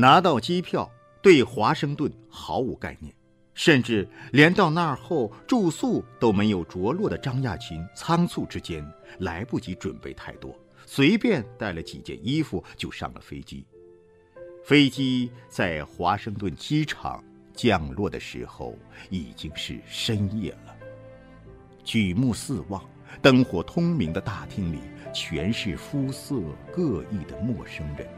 [0.00, 3.14] 拿到机票，对华盛顿毫无概念，
[3.52, 8.82] 甚至连到那儿后住宿都没有着落的张亚勤，仓促之间
[9.18, 13.66] 来不及准备太多，随便带了几件衣服就上了飞机。
[14.64, 17.22] 飞机在华盛顿机场
[17.52, 18.78] 降落的时候，
[19.10, 20.74] 已经是深夜了。
[21.84, 22.82] 举目四望，
[23.20, 24.78] 灯火通明的大厅里
[25.12, 26.40] 全是肤色
[26.72, 28.08] 各异的陌生人，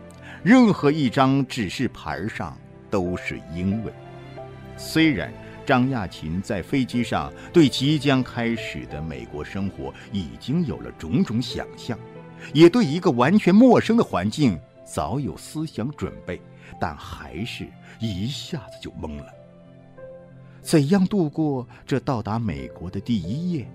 [0.43, 2.59] 任何一张指示牌上
[2.91, 3.93] 都是英文。
[4.77, 5.33] 虽然
[5.65, 11.99] 张亚勤在飞机上对即将开始的美国生活已经有了种种想象，
[12.53, 16.41] 也对一个完全陌生的环境早有思想准备，
[16.81, 17.69] 但还是
[18.01, 19.27] 一下子就懵了。
[20.61, 23.69] 怎样度过这到达美国的第一夜？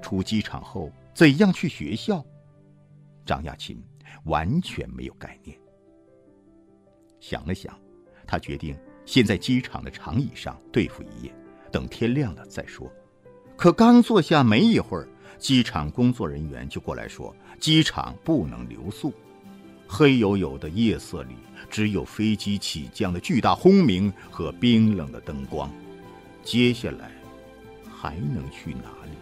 [0.00, 2.24] 出机场后怎样去学校？
[3.26, 3.82] 张亚勤
[4.24, 5.56] 完全没有概念。
[7.26, 7.74] 想了想，
[8.26, 11.34] 他决定先在机场的长椅上对付一夜，
[11.72, 12.92] 等天亮了再说。
[13.56, 19.10] 可刚坐下没一会儿，机场工作人员就过来说，机场不能留宿。
[19.88, 21.34] 黑黝黝的夜色里，
[21.70, 25.72] 只有飞机起降的巨大轰鸣和冰冷的灯光。
[26.42, 27.10] 接下来
[27.90, 29.16] 还能去哪里？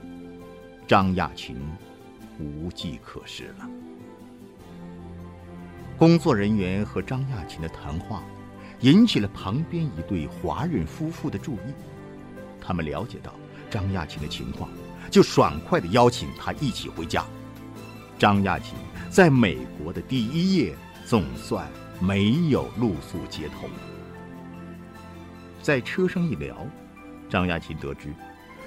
[0.89, 1.57] 张亚勤
[2.41, 3.71] 无计可施了。
[6.03, 8.25] 工作人员和张亚勤的谈话
[8.81, 11.72] 引起了旁边一对华人夫妇的注意。
[12.61, 13.33] 他们了解到
[13.70, 14.69] 张亚勤的情况，
[15.12, 17.25] 就爽快地邀请他一起回家。
[18.19, 18.75] 张亚勤
[19.11, 23.69] 在美国的第一夜总算没有露宿街头。
[25.62, 26.67] 在车上一聊。
[27.30, 28.12] 张亚勤得知，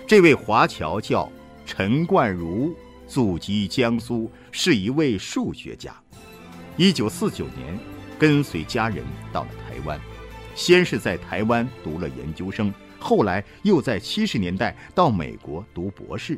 [0.08, 1.30] 这位华侨叫
[1.66, 2.74] 陈冠如，
[3.06, 5.94] 祖籍江苏，是一位数学家。
[6.78, 7.80] 一九四九年，
[8.20, 9.98] 跟随家人到了台湾，
[10.56, 16.38] 先是在台湾读了研究生，后来又在七十年代到美国读博士。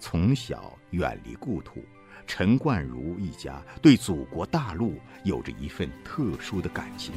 [0.00, 1.84] 从小远离故土，
[2.26, 7.14] 陈冠如一家对祖国大陆有着一份特殊的感情。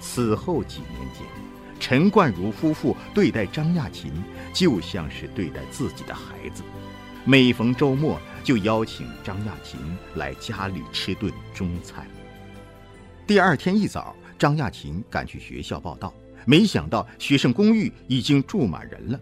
[0.00, 1.22] 此后几年间。
[1.80, 4.12] 陈冠如夫妇对待张亚勤，
[4.52, 6.64] 就像是对待自己的孩子。
[7.24, 9.78] 每逢周末，就邀请张亚勤
[10.14, 12.06] 来家里吃顿中餐。
[13.26, 16.12] 第二天一早，张亚勤赶去学校报到，
[16.46, 19.20] 没想到学生公寓已经住满人了。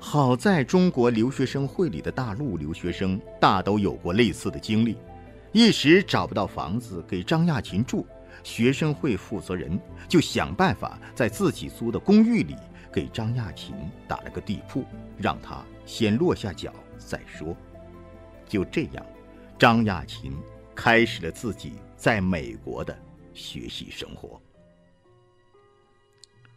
[0.00, 4.96] 好在中国留学生会里的大陆留学生大都有过类似的经历，
[5.52, 8.06] 一时找不到房子给张亚勤住。
[8.42, 12.56] 学生会负责人就想办法在自己租的公寓里
[12.92, 13.74] 给张亚勤
[14.08, 14.84] 打了个地铺，
[15.16, 17.56] 让他先落下脚再说。
[18.48, 19.06] 就这样，
[19.58, 20.32] 张亚勤
[20.74, 22.98] 开始了自己在美国的
[23.32, 24.40] 学习生活。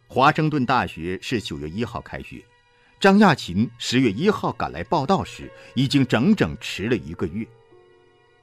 [0.06, 2.42] 华盛顿大学是九月一号开学，
[2.98, 7.46] 张亚勤十月一号赶来报道时，已经整整迟了一个月。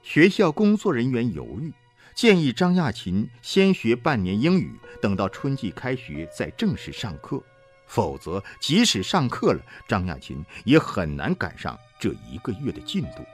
[0.02, 1.72] 学校工作人员犹豫。
[2.14, 7.42] 建议张亚勤先学半年英语，等到春季开学再正式上课。
[7.86, 13.24] 否则，即使上课了，张亚勤也很难赶上这一个月的进度。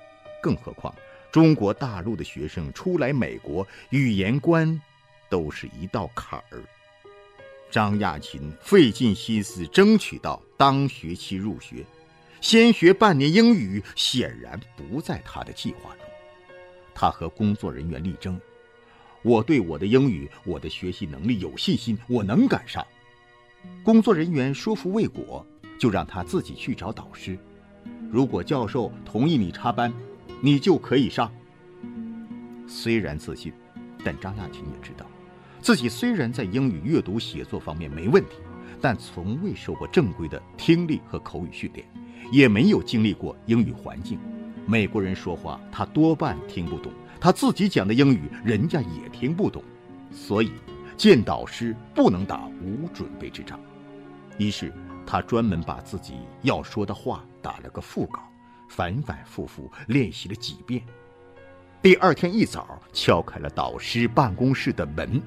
[0.43, 0.95] 更何况，
[1.31, 4.81] 中国大陆的学生出来美国，语言关
[5.29, 6.63] 都是一道坎儿。
[7.71, 11.85] 张亚勤费尽心思争取到当学期入学，
[12.41, 16.05] 先学半年英语显然不在他的计划中。
[16.95, 18.39] 他和工作人员力争。
[19.23, 22.85] 我对我的英语、我的学习能力有信心，我能赶上。
[23.85, 25.47] 工作人员说服未果，
[25.79, 27.39] 就让他自己去找导师。
[28.11, 29.93] 如果教授同意你插班，
[30.41, 31.33] 你就可以上。
[32.67, 33.53] 虽然自信，
[34.05, 35.07] 但张亚勤也知道，
[35.61, 38.37] 自己虽然在英语阅读写作方面没问题，
[38.81, 41.87] 但从未受过正规的听力和口语训练，
[42.33, 44.19] 也没有经历过英语环境。
[44.67, 46.93] 美国人说话，他多半听不懂。
[47.21, 49.63] 他自己讲的英语，人家也听不懂，
[50.11, 50.51] 所以
[50.97, 53.59] 见导师不能打无准备之仗。
[54.39, 54.73] 于是
[55.13, 58.23] 他专门把自己要说的话打了个腹稿，
[58.67, 60.83] 反反复复练习了几遍。
[61.83, 65.21] 第二天一早，敲开了导师办公室的门。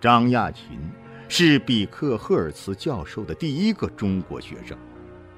[0.00, 0.78] 张亚勤
[1.28, 4.78] 是比克赫尔茨教授的第一个中国学生，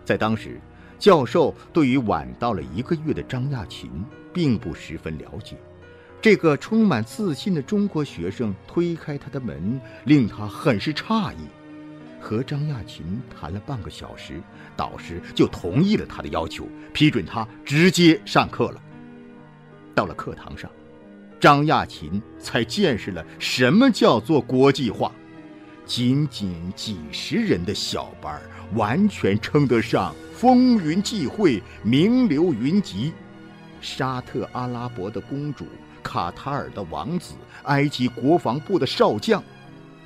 [0.04, 0.60] 在当时。
[1.00, 3.90] 教授对于晚到了一个月的张亚勤
[4.32, 5.56] 并不十分了解，
[6.22, 11.48] 这个充满自信的中国学生推开他的门，令他很是诧异。
[12.20, 14.40] 和张亚勤谈了半个小时，
[14.76, 18.82] 导师就同意了他的要求，批准他直接上课了。
[19.94, 20.70] 到了课堂上，
[21.38, 25.12] 张亚勤才见识了什么叫做国际化。
[25.84, 28.42] 仅仅几十人的小班，
[28.74, 33.12] 完全称得上风云际会、名流云集。
[33.80, 35.64] 沙特阿拉伯的公主、
[36.02, 37.34] 卡塔尔的王子、
[37.64, 39.40] 埃及国防部的少将，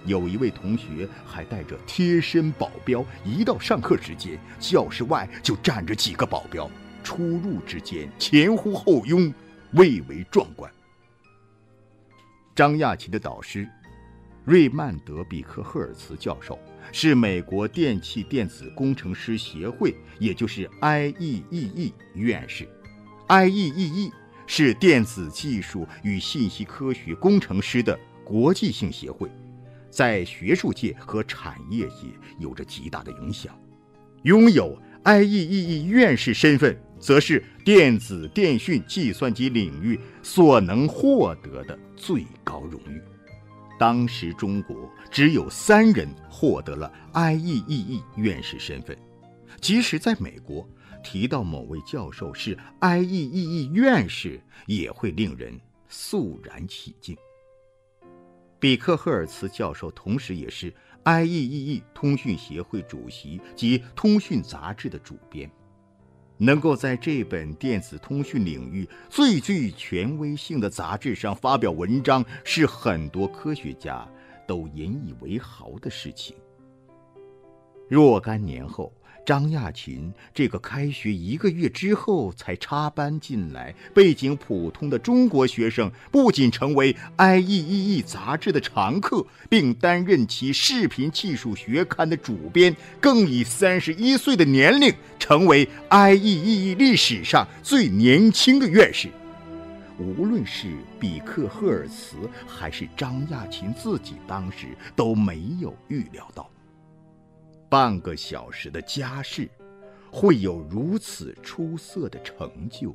[0.07, 6.71] 有一位同学还带着贴身保镖，一到上课时间，教室外就站着几个保镖，
[7.03, 9.33] 出入之间前呼后拥，
[9.73, 10.71] 蔚为壮观。
[12.55, 13.69] 张亚勤的导师。
[14.47, 16.59] 瑞曼德·比克赫尔茨教授
[16.93, 22.67] 是美国电气电子工程师协会，也就是 IEEE 院士。
[23.29, 24.11] IEEE
[24.47, 29.31] 是电子技术与信息科学工程师的国际性协会，
[29.91, 32.07] 在学术界和产业界
[32.39, 33.55] 有着极大的影响。
[34.23, 43.01] 拥有 IEEE 院士身份，则是电子电讯计算机领域所能获得的最高荣誉。
[43.79, 44.77] 当时中国
[45.11, 48.95] 只有三人获得了 IEEE 院士身份，
[49.59, 50.69] 即使在美国，
[51.03, 55.59] 提到某位教授是 IEEE 院士，也会令人
[55.89, 57.17] 肃然起敬。
[58.61, 60.73] 比克赫尔茨教授同时也是
[61.03, 65.51] IEEE 通讯协会主席及通讯杂志的主编。
[66.37, 74.07] 能够在这本电子通讯领域最具权威性的杂志上发表文章，是很多科学家
[74.47, 76.37] 都引以为豪的事情。
[77.89, 78.93] 若干年后。
[79.25, 99.09] 张亚勤这个开学一个月之后才插班进来、背景普通的中国学生，不仅成为 IEEE 杂志的常客，并担任其视频技术学刊的主编，更以三十一岁的年龄成为 IEEE 历史上最年轻的院士。
[99.99, 100.69] 无论是
[100.99, 102.17] 比克赫尔茨
[102.47, 106.51] 还是张亚勤自己，当时都没有预料到。
[107.71, 109.49] 半个小时的家事，
[110.11, 112.93] 会有如此出色的成就，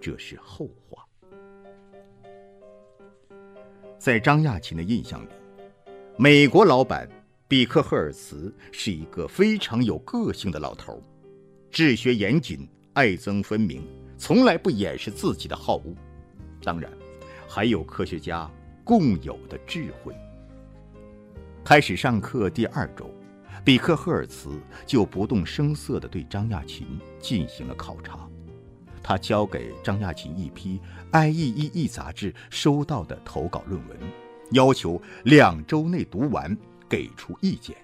[0.00, 1.06] 这是后话。
[3.96, 5.28] 在张亚勤的印象里，
[6.18, 7.08] 美国老板
[7.46, 11.00] 比克赫尔茨是一个非常有个性的老头，
[11.70, 13.86] 治学严谨，爱憎分明，
[14.18, 15.94] 从来不掩饰自己的好恶。
[16.64, 16.90] 当然，
[17.48, 18.50] 还有科学家
[18.82, 20.12] 共有的智慧。
[21.64, 23.08] 开始上课第二周。
[23.64, 28.28] 比克赫尔茨就不动声色地对张亚勤进行了考察，
[29.02, 30.80] 他交给张亚勤一批
[31.12, 33.98] 《IEEE》杂志收到的投稿论文，
[34.52, 36.56] 要求两周内读完，
[36.88, 37.76] 给出意见。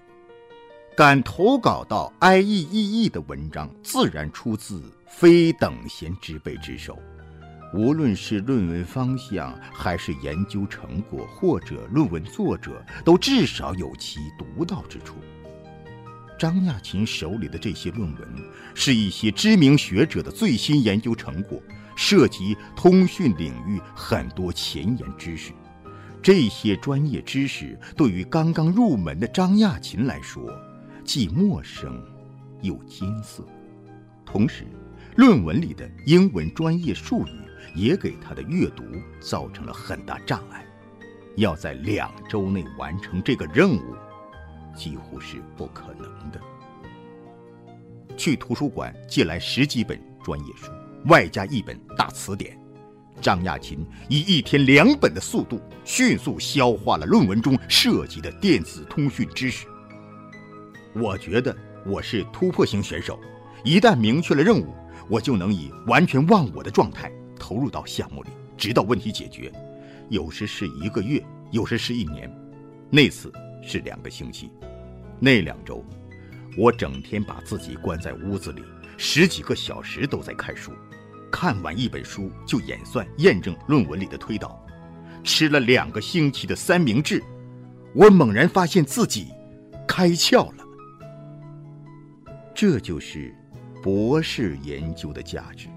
[0.95, 6.97] 敢投稿到《IEEE》的文章，自然出自非等闲之辈之手，
[7.71, 15.17] 无论是论文方向，还是研究成果，或者论文作者，都至少有其独到之处。
[16.37, 18.27] 张亚勤手里的这些论文，
[18.73, 21.61] 是一些知名学者的最新研究成果，
[21.95, 25.51] 涉及通讯领域很多前沿知识。
[26.21, 30.51] 这些专业知识对于刚刚入门的张亚勤来说，
[31.03, 32.01] 既陌生
[32.61, 33.43] 又艰涩。
[34.25, 34.65] 同时，
[35.15, 37.31] 论文里的英文专业术语
[37.73, 38.83] 也给他的阅读
[39.19, 40.65] 造成了很大障碍。
[41.37, 43.95] 要在两周内完成这个任务。
[44.77, 46.39] 几乎是不可能的。
[48.15, 50.71] 去图书馆借来十几本专业书，
[51.07, 52.57] 外加一本大词典。
[53.19, 59.65] 张亚勤以一天两本的速度，迅速消化了论文中涉及的电子通讯知识。
[60.93, 61.55] 我觉得
[61.85, 63.19] 我是突破型选手，
[63.63, 64.73] 一旦明确了任务，
[65.09, 69.51] 我就能以完全忘我的状态投入到项目里，直到问题解决。
[70.09, 72.31] 有时是一个月，有时是一年。
[72.89, 74.51] 那次是两个星期。
[75.19, 75.83] 那两周，
[76.57, 78.63] 我整天把自己关在屋子里，
[78.97, 80.71] 十几个小时都在看书。
[81.31, 84.65] 看完一本书就演算验证论文里的推导。
[85.23, 87.21] 吃了两个星期的三明治，
[87.93, 89.27] 我猛然发现自己
[89.85, 90.63] 开窍了。
[92.55, 93.35] 这就是
[93.83, 95.67] 博士研究的价值。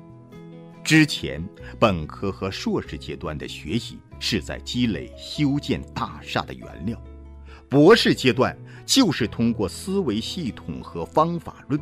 [0.85, 1.45] 之前
[1.79, 7.03] 本科和硕士阶段的学习是在积累修建大厦的原料。
[7.71, 11.81] 博士阶段就是通过思维系统和方法论，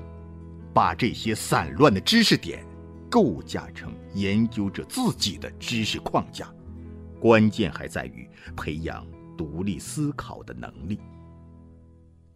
[0.75, 2.63] 把这些散乱的知识点
[3.09, 6.53] 构架成研究者自己的知识框架。
[7.19, 11.01] 关键还在于培养独立思考的能力。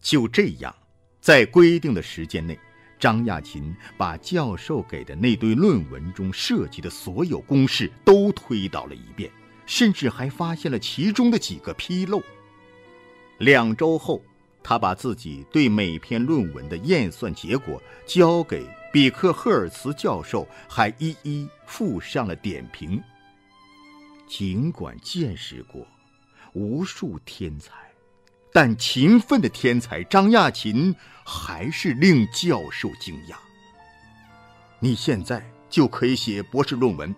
[0.01, 0.75] 就这样，
[1.21, 2.59] 在规定的时间内，
[2.99, 9.31] 张亚勤把教授给的那堆论文中涉及的所有公式都推导了一遍，
[9.67, 12.23] 甚至还发现了其中的几个纰漏。
[13.43, 14.23] 两周后，
[14.63, 23.03] 他把自己对每篇论文的验算结果交给比克赫尔茨教授，还一一附上了点评。
[24.29, 25.85] 尽管见识过
[26.53, 27.73] 无数天才。
[28.53, 30.95] 但勤奋的天才张亚勤
[31.25, 33.35] 还是令教授惊讶。
[34.79, 37.13] 你现在就可以写博士论文，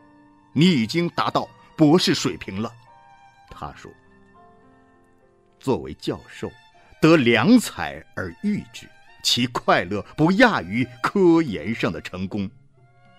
[0.54, 2.73] 你已经达到博士水平了，
[3.50, 3.93] 他说。
[5.64, 6.52] 作为教授，
[7.00, 8.87] 得良才而育之，
[9.23, 12.50] 其快乐不亚于科研上的成功。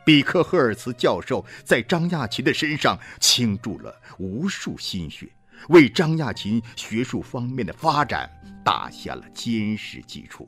[0.06, 5.28] 比克赫尔茨教授在张亚勤的身上倾注了无数心血。
[5.70, 8.30] 为张亚勤学术方面的发展
[8.64, 10.48] 打下了坚实基础。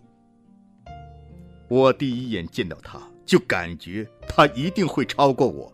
[1.68, 5.74] 我第一眼见到他，就感觉他一定会超过我。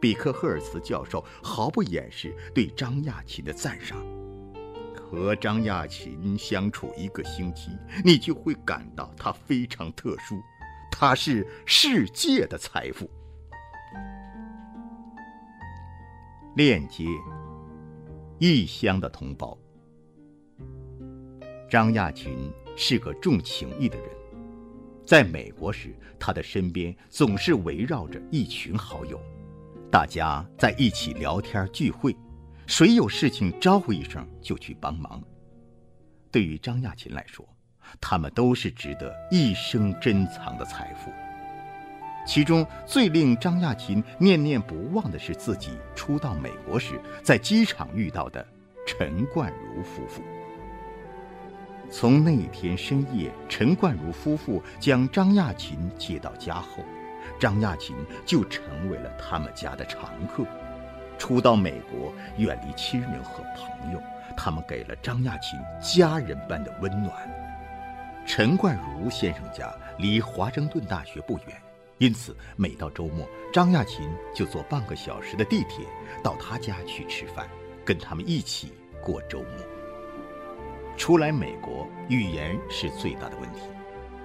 [0.00, 4.00] 比克赫尔茨教授毫不掩饰对张亚勤的赞赏。
[5.12, 7.70] 和张亚勤相处一个星期，
[8.02, 10.40] 你就会感到他非常特殊，
[10.90, 13.10] 他是世界的财富。
[16.56, 17.04] 链接。
[18.38, 19.56] 异乡的同胞，
[21.70, 24.08] 张亚勤是个重情义的人。
[25.06, 29.20] 在美国时，他的身边总是围绕着一群好友，
[29.92, 32.16] 大家在一起聊天聚会，
[32.72, 35.22] 谁有事情招呼一声就去帮忙。
[36.30, 37.46] 对于张亚勤来说，
[38.00, 41.12] 他们都是值得一生珍藏的财富。
[42.26, 48.42] 其中最令张亚勤念念不忘的是自己初到美国时在机场遇到的
[48.86, 50.22] 陈冠如夫妇。
[51.90, 56.82] 从那天深夜，陈冠如夫妇将张亚勤接到家后，
[57.38, 60.46] 张亚勤就成为了他们家的常客。
[61.22, 64.02] 初到美国，远离亲人和朋友，
[64.36, 67.14] 他们给了张亚勤家人般的温暖。
[68.26, 71.56] 陈冠如先生家离华盛顿大学不远。
[71.98, 75.86] 因此，每到周末，张亚勤就坐半个小时的地铁
[76.24, 77.46] 到他家去吃饭，
[77.84, 79.48] 跟他们一起过周末。
[80.96, 83.60] 初来美国，语言是最大的问题。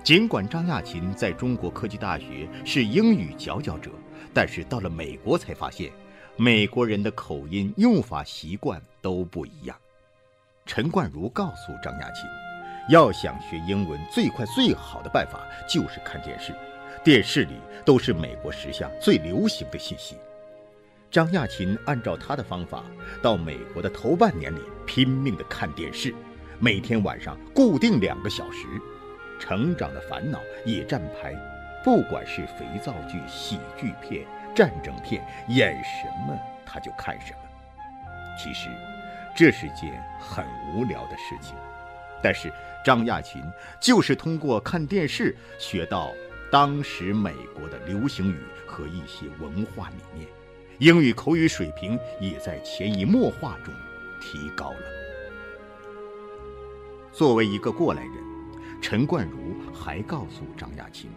[0.03, 3.91] 尽管张亚勤在中国科技大学是英语佼佼者，
[4.33, 5.91] 但是到了美国才发现，
[6.39, 9.75] 美国人的口音、用法习惯都不一样。
[10.67, 12.29] 陈冠如告诉张亚勤，
[12.89, 16.53] 要想学英文，最快最好的办法就是看电视。
[17.03, 20.15] 电视里都是美国时下最流行的信息。
[21.09, 22.83] 张亚勤按照他的方法，
[23.19, 26.13] 到美国的头半年里拼命地看电视，
[26.59, 28.67] 每天晚上固定两个小时，
[29.39, 31.33] 《成长的烦恼》也站牌，
[31.83, 34.23] 不管是肥皂剧、喜剧片、
[34.57, 36.35] 战争片，演什么
[36.65, 37.39] 他就看什么。
[38.35, 38.67] 其实，
[39.35, 41.55] 这是件很无聊的事情，
[42.23, 42.51] 但是
[42.83, 43.39] 张亚勤
[43.79, 46.11] 就是通过看电视学到。
[46.49, 50.25] 当时美国的流行语和一些文化理念，
[50.79, 53.73] 英语口语水平也在潜移默化中
[54.21, 54.79] 提高了。
[57.11, 58.13] 作为一个过来人，
[58.81, 61.11] 陈冠如还告诉张亚勤，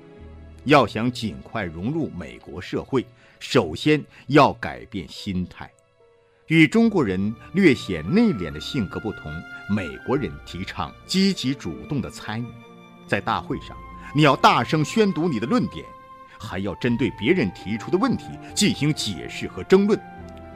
[0.64, 3.04] 要想尽快融入美国社会，
[3.38, 5.70] 首先要改变心态。
[6.48, 9.32] 与中国人略显内敛的性格不同，
[9.68, 12.46] 美国人提倡积极主动的参与，
[13.06, 13.76] 在大会上。
[14.14, 15.86] 你要大声宣读你的论点，
[16.38, 18.24] 还要针对别人提出的问题
[18.54, 19.98] 进行解释和争论，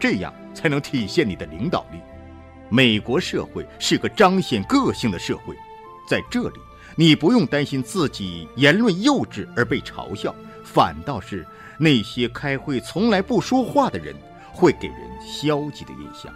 [0.01, 2.01] 这样才能体现你的领导力。
[2.69, 5.55] 美国社会是个彰显个性的社会，
[6.09, 6.59] 在这里，
[6.97, 10.35] 你不用担心自己言论幼稚而被嘲笑，
[10.65, 11.47] 反倒是
[11.79, 14.15] 那些开会从来不说话的人
[14.53, 16.33] 会给人消极的印象。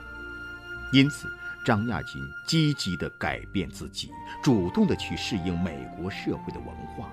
[0.92, 1.26] 因此。
[1.64, 4.08] 张亚勤积极地改变自己，
[4.42, 7.10] 主动地去适应美国社会的文化，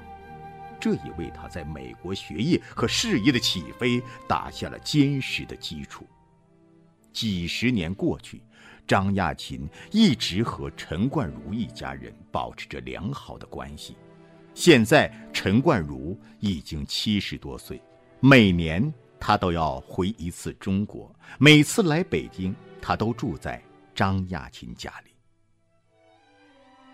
[0.79, 6.07] 这也为他在美国学业和事业的起飞打下了坚实的基础。
[7.11, 8.41] 几十年过去，
[8.87, 13.95] 张亚勤一直和陈冠如一家人保持着良好的关系。
[14.53, 17.81] 现在，陈冠如已经七十多岁，
[18.19, 23.61] 每年他都要回一次中国，每次来北京，他都住在。
[23.93, 25.11] 张亚勤家里，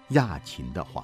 [0.09, 1.03] 亚勤的话：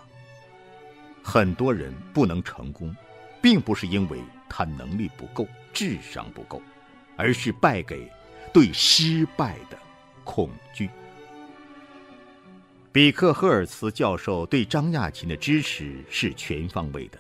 [1.23, 2.95] 很多人不能成功，
[3.41, 6.61] 并不是因为他能力不够、智商不够，
[7.15, 8.11] 而是败给
[8.53, 9.77] 对失败的
[10.27, 10.89] 恐惧。
[12.91, 17.17] 比克赫尔茨教授对张亚勤的支持是全方位的，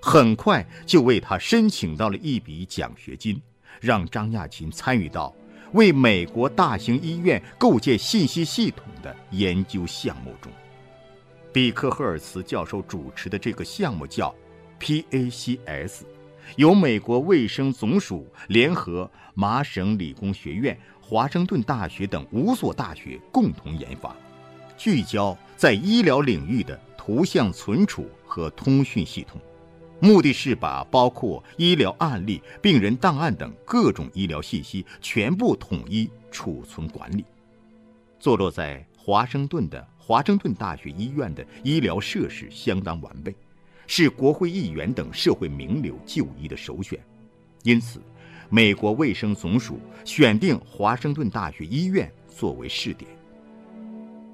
[0.00, 3.40] 很快就为他申请到了一笔奖学金，
[3.80, 5.34] 让张亚勤参与到
[5.72, 10.52] 为美国大型医院构建信息系统的研究项目中。
[11.52, 14.34] 比克赫尔茨教授主持的这个项目叫
[14.80, 16.02] PACS，
[16.56, 20.78] 由美国卫生总署联合麻省理工学院、
[21.10, 24.14] 华盛顿大学等五所大学共同研发，
[24.78, 29.40] 聚焦在医疗领域的图像存储和通讯系统，
[29.98, 37.24] 目的是把包括医疗案例、病人档案等各种医疗信息全部统一储存管理。
[38.20, 39.84] 坐落在华盛顿的。
[39.98, 43.32] 华盛顿大学医院的医疗设施相当完备，
[43.86, 46.98] 是国会议员等社会名流就医的首选，
[47.62, 48.00] 因此，
[48.52, 53.08] 美国卫生总署选定华盛顿大学医院作为试点。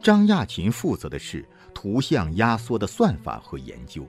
[0.03, 4.09] 张亚勤负责的是图像压缩的算法和研究。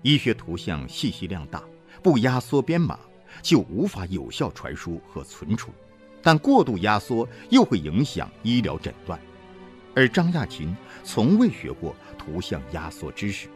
[0.00, 1.62] 医学图像信息量大，
[2.02, 2.98] 不压缩编码
[3.42, 5.70] 就无法有效传输和存储，
[6.22, 9.20] 但过度压缩又会影响医疗诊断。
[9.94, 13.48] 而张亚勤从未学过图像压缩知识，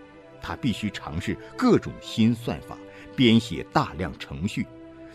[0.42, 2.76] 他必须尝试各种新算法，
[3.16, 4.66] 编写大量程序，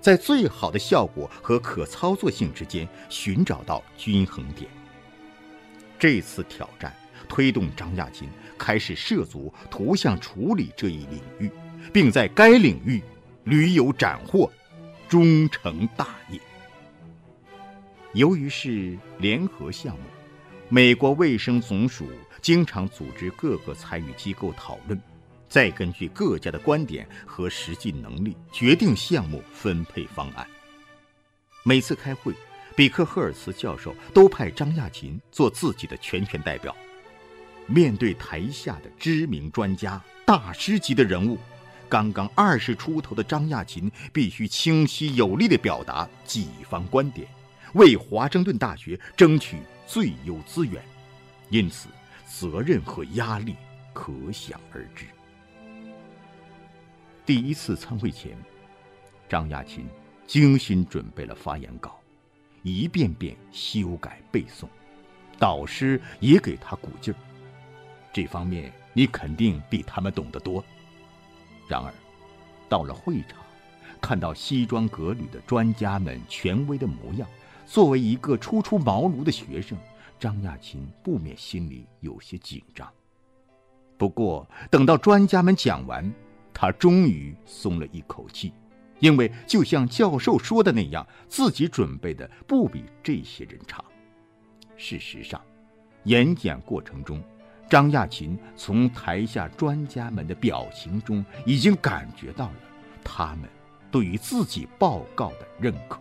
[0.03, 4.69] 在最好的效果和可操作性之间寻找到均衡点。
[5.97, 6.93] 这次挑战
[7.29, 11.49] 推动张亚勤开始涉足图像处理这一领域，
[11.93, 13.01] 并在该领域
[13.45, 14.51] 屡有斩获，
[15.07, 16.37] 终成大业。
[18.11, 20.03] 由于是联合项目。
[20.69, 22.07] 美国卫生总署
[22.41, 24.99] 经常组织各个参与机构讨论，
[25.53, 30.47] 再根据各家的观点和实际能力决定项目分配方案。
[31.61, 32.33] 每次开会，
[32.75, 36.75] 比克赫尔茨教授都派张亚勤做自己的全权代表。
[37.67, 41.37] 面对台下的知名专家、大师级的人物，
[41.87, 47.27] 刚刚二十出头的张亚勤必须清晰有力地表达己方观点，
[47.73, 49.57] 为华盛顿大学争取。
[49.85, 50.83] 最优资源，
[51.49, 51.89] 因此
[52.27, 53.55] 责任和压力
[53.93, 55.05] 可想而知。
[57.25, 58.37] 第一次参会前，
[59.29, 59.85] 张亚勤
[60.27, 61.97] 精心准备了发言稿，
[62.63, 64.67] 一遍遍修改背诵，
[65.39, 67.17] 导师也给他鼓劲儿。
[68.11, 70.63] 这方面你肯定比他们懂得多。
[71.67, 71.93] 然而，
[72.67, 73.39] 到了会场，
[74.01, 77.27] 看到西装革履的专家们权威的模样。
[77.65, 79.77] 作为一个初出茅庐的学生，
[80.19, 82.85] 张亚勤不免心里有些紧张。
[83.97, 86.13] 不过，等到专家们讲完，
[86.53, 88.53] 他终于松了一口气，
[88.99, 93.83] 因为就像教授说的那样，自己准备的不比这些人差。
[94.77, 95.41] 事实上，
[96.03, 97.23] 演讲过程中，
[97.69, 102.55] 张亚勤从台下专家们的表情中已经感觉到了
[103.03, 103.49] 他们
[103.89, 105.99] 对于自己报告的认可。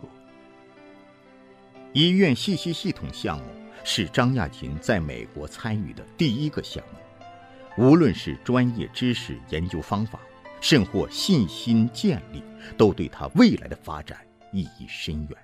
[1.93, 3.45] 医院信息系统项目
[3.83, 10.19] 是张亚勤在美国参与的第一个项目，无论是专业知识研究方法，
[10.63, 12.41] 甚或信心建立，
[12.77, 15.37] 都对他未来的发展意义深远。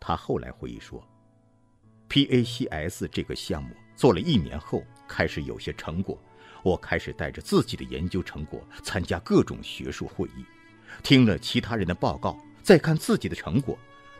[0.00, 1.00] 他后来回忆说
[2.08, 6.20] ：“PACS 这个项目做了一年后，开始有些成果，
[6.64, 10.44] 我开始带着自己的研究成果参加各种学术会议，
[11.04, 13.78] 听了其他人的报告，再看自己的成果。”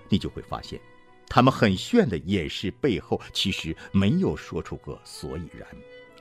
[0.09, 0.81] 你就会发现，
[1.27, 5.67] 他们很炫的演示背后，其实没有说出个所以然。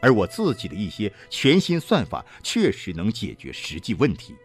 [0.01, 4.35] 而我自己的一些全新算法，确实能解决实际问题。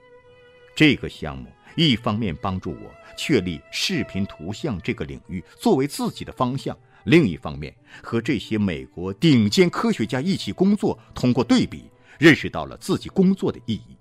[0.74, 11.84] 这个项目一方面帮助我确立视频图像这个领域作为自己的方向，另一方面和这些美国顶尖科学家一起工作，通过对比，
[12.18, 13.96] 认识到了自己工作的意义。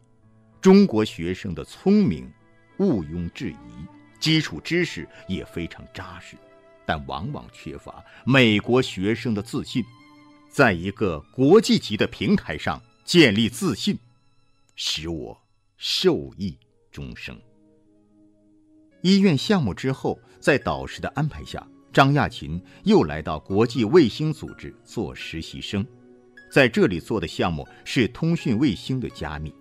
[0.60, 2.32] 中国学生的聪明，
[2.78, 3.86] 毋庸置疑。
[4.20, 6.38] 基础知识也非常扎实，
[6.86, 9.84] 但往往缺乏美国学生的自信。
[10.54, 13.98] 在一个国际级的平台上建立自信，
[14.76, 15.42] 使我
[15.78, 16.56] 受益
[16.92, 17.36] 终生。
[19.02, 25.84] 医院项目之后，在导师的安排下，张亚勤又来到国际卫星组织做实习生，
[26.52, 29.52] 在这里做的项目是通讯卫星的加密。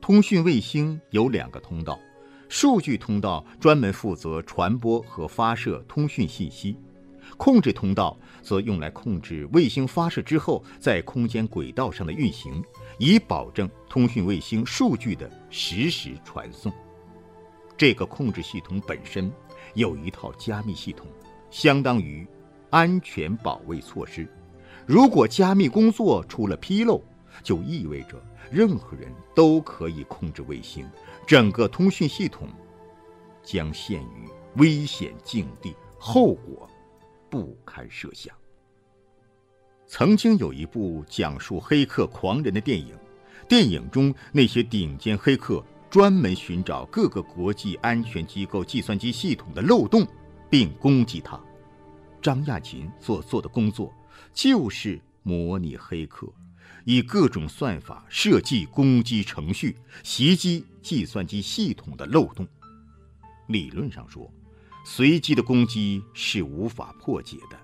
[0.00, 2.00] 通讯卫星有两个通道。
[2.48, 6.74] 数据通道专门负责传播和发射通讯信息，
[7.36, 12.62] 控制通道则用来控制卫星发射之后在空间轨道上的运行，
[12.98, 16.72] 以保证通讯卫星数据的实时传送。
[17.76, 19.30] 这个控制系统本身
[19.74, 21.06] 有一套加密系统，
[21.50, 22.26] 相当于
[22.70, 24.26] 安全保卫措施。
[24.86, 27.02] 如果加密工作出了纰漏，
[27.42, 28.18] 就意味着
[28.50, 30.88] 任何人都可以控制卫星，
[31.26, 32.48] 整个通讯系统
[33.42, 36.66] 将陷于危险境地，后果
[37.30, 38.34] 不堪设想。
[39.86, 42.96] 曾经有一部讲述黑客狂人的电影，
[43.48, 50.06] 电影中那些顶尖黑客专门寻找各个国际安全机构计算机系统的漏洞，
[50.50, 51.40] 并攻击它。
[52.20, 53.94] 张亚勤所做的工作
[54.34, 56.26] 就是模拟黑客，
[56.84, 62.44] 以各种算法设计攻击程序，袭击计算机系统的漏洞。
[63.46, 64.28] 理论上说，
[64.88, 67.58] 随机的攻击是无法破解的。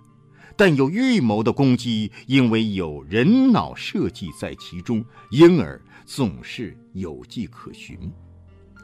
[0.56, 7.96] 但有预谋的攻击，因为有人脑设计在其中，因而总是有迹可循。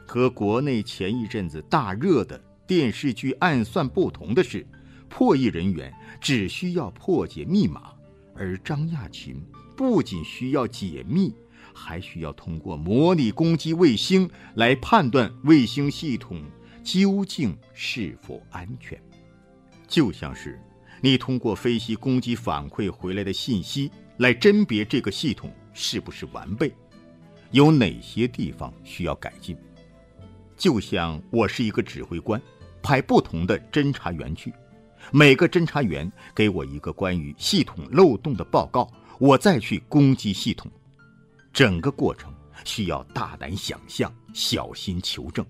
[0.07, 4.65] 和国内前一阵子大热的电视剧《暗算》不同的是，
[5.09, 7.91] 破译人员只需要破解密码，
[8.33, 9.35] 而张亚勤
[9.75, 11.33] 不仅需要解密，
[11.73, 16.41] 还需要通过模拟攻击卫星来判断卫星系统
[16.83, 19.01] 究竟是否安全，
[19.87, 20.59] 就像是。
[21.01, 26.73] 你通过分析攻击反馈回来的信息来甄别这个系统是不是完备，
[27.51, 29.55] 有哪些地方需要改进。
[30.57, 32.41] 就像我是一个指挥官，
[32.83, 34.53] 派不同的侦查员去，
[35.09, 40.69] 每个侦查员给我一个关于系统漏洞的报告，我再去攻击系统。
[41.53, 42.33] 整个过程
[42.65, 45.45] 需要大胆想象，小心求证，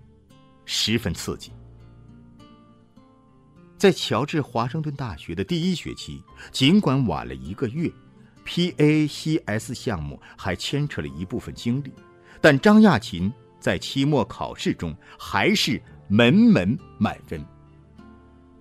[0.72, 1.52] 十分刺激。
[3.76, 7.92] 在乔治华盛顿大学的第一学期，尽管晚了一个月
[8.46, 11.92] ，PACS 项目还牵扯了一部分精力，
[12.40, 17.44] 但张亚勤在期末考试中还是门门满分。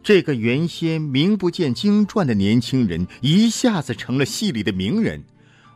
[0.02, 5.22] 这个原先名不见经传的年轻人一下子成了系里的名人，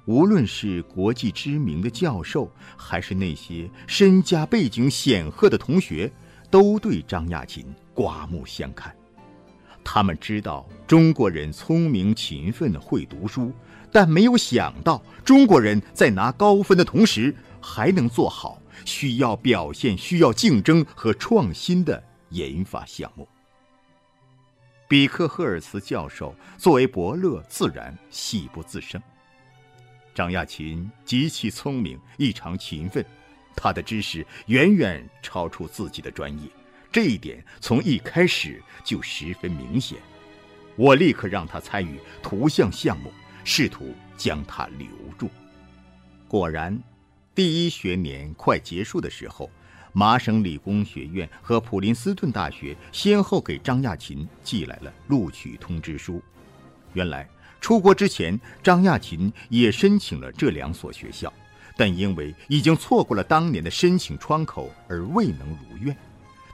[0.07, 6.11] 无论是国际知名的教授，还是那些身家背景显赫的同学，
[6.53, 8.95] 都对张亚勤刮目相看。
[9.83, 13.51] 他们知道中国人聪明勤奋会读书，
[13.91, 23.27] 但没有想到中国人在拿高分的同时，还能做好需要表现、需要竞争和创新的研发项目。
[24.87, 29.03] 比克赫尔茨教授作为伯乐，自然喜不自胜。
[30.15, 33.03] 张亚勤极其聪明，异常勤奋，
[33.57, 36.49] 他的知识远远超出自己的专业。
[36.91, 39.99] 这一点从一开始就十分明显，
[40.77, 43.13] 我立刻让他参与图像项目，
[43.45, 45.31] 试图将他留住。
[46.29, 46.79] 果然，
[47.35, 49.51] 第一学年快结束的时候，
[49.93, 56.23] 麻省理工学院和普林斯顿大学先后给张亚勤寄来了录取通知书。
[56.93, 57.27] 原来，
[57.59, 61.33] 出国之前，张亚勤也申请了这两所学校，
[61.77, 65.97] 但因为已经错过了当年的申请窗口，而未能如愿。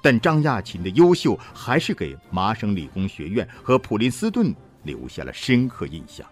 [0.03, 4.55] 但张亚勤的优秀还是给麻省理工学院和普林斯顿
[4.85, 6.27] 留下了深刻印象。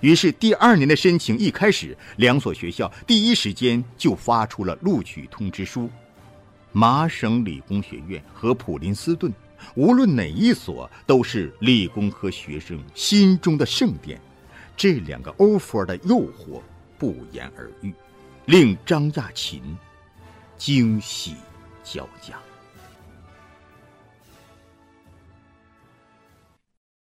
[0.00, 5.90] 于是，第二年的申请一开始，两所学校第一时间就发出了录取通知书。
[6.70, 9.32] 麻省理工学院和普林斯顿，
[9.74, 14.20] 无论哪一所，都是理工科学生心中的圣殿。
[14.76, 16.60] 这两个 offer 的诱惑
[16.96, 17.92] 不言而喻，
[18.48, 19.60] 令张亚勤
[20.56, 21.36] 惊喜
[21.84, 22.47] 交加。